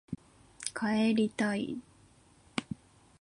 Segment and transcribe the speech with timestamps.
[0.73, 1.77] 帰りたい